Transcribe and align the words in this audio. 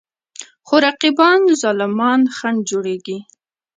خو 0.67 0.75
رقیبان 0.85 1.41
ظالمان 1.61 2.21
خنډ 2.37 2.59
جوړېږي. 2.69 3.17